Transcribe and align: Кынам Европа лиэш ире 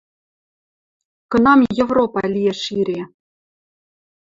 Кынам 1.31 1.59
Европа 1.83 2.19
лиэш 2.33 2.61
ире 2.79 3.01